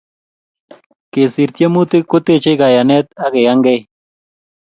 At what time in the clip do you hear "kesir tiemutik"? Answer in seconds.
1.11-2.03